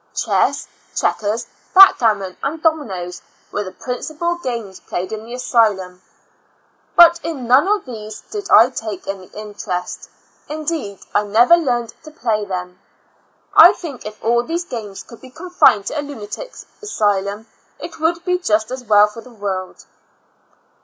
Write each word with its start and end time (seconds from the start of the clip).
Chess, 0.15 0.67
checkers, 0.95 1.45
backgammon 1.75 2.35
and 2.41 2.59
domi 2.63 2.85
noes, 2.87 3.21
were 3.51 3.63
the 3.63 3.71
principal 3.71 4.35
games 4.39 4.79
played 4.79 5.11
in 5.11 5.27
86 5.27 5.29
^»^^o 5.29 5.29
YexIrs 5.29 5.41
and 5.43 5.43
Four 5.43 5.67
Months 5.67 6.01
the 6.01 6.01
asylum, 6.01 6.01
but 6.95 7.19
in 7.23 7.47
none 7.47 7.67
of 7.67 7.85
these 7.85 8.21
did 8.31 8.49
I 8.49 8.71
take 8.71 9.07
any 9.07 9.27
interest; 9.27 10.09
indeed, 10.49 10.97
I 11.13 11.21
never 11.21 11.55
learned 11.55 11.93
to 12.01 12.09
play 12.09 12.43
them. 12.45 12.79
I 13.53 13.73
think 13.73 14.03
if 14.07 14.17
all 14.23 14.41
these 14.41 14.65
games 14.65 15.03
could 15.03 15.21
be 15.21 15.29
confined 15.29 15.85
to 15.85 16.01
lunatic 16.01 16.51
asylums 16.81 17.45
it 17.77 17.99
would 17.99 18.25
be 18.25 18.39
just 18.39 18.71
as 18.71 18.83
well 18.83 19.05
for 19.05 19.21
the 19.21 19.29
world. 19.29 19.85